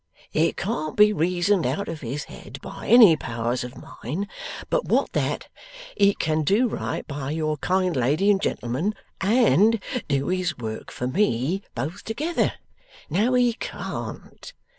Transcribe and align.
It 0.33 0.57
can't 0.57 0.97
be 0.97 1.13
reasoned 1.13 1.63
out 1.67 1.87
of 1.87 2.01
his 2.01 2.23
head 2.23 2.59
by 2.63 2.87
any 2.87 3.15
powers 3.15 3.63
of 3.63 3.77
mine 3.77 4.27
but 4.67 4.85
what 4.85 5.13
that 5.13 5.47
he 5.95 6.15
can 6.15 6.41
do 6.41 6.67
right 6.67 7.07
by 7.07 7.29
your 7.29 7.57
kind 7.57 7.95
lady 7.95 8.31
and 8.31 8.41
gentleman 8.41 8.95
and 9.21 9.79
do 10.07 10.29
his 10.29 10.57
work 10.57 10.89
for 10.89 11.05
me, 11.05 11.61
both 11.75 12.03
together. 12.03 12.53
Now 13.11 13.35
he 13.35 13.53
can't. 13.53 14.53